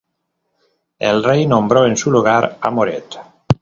[0.97, 3.19] El rey nombró en su lugar a Moret.